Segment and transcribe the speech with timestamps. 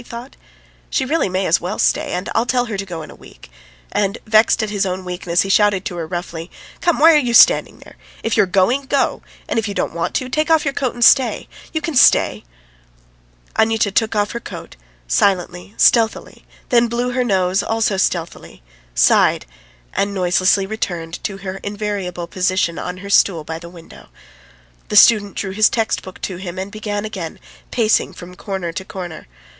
[0.01, 0.35] he thought.
[0.89, 3.51] "She really may as well stay, and I'll tell her to go in a week;"
[3.91, 7.35] and vexed at his own weakness, he shouted to her roughly: "Come, why are you
[7.35, 7.97] standing there?
[8.23, 10.95] If you are going, go; and if you don't want to, take off your coat
[10.95, 11.47] and stay!
[11.71, 12.43] You can stay!"
[13.55, 14.75] Anyuta took off her coat,
[15.07, 18.63] silently, stealthily, then blew her nose also stealthily,
[18.95, 19.45] sighed,
[19.93, 24.09] and noiselessly returned to her invariable position on her stool by the window.
[24.89, 27.37] The student drew his textbook to him and began again
[27.69, 29.27] pacing from corner to corner.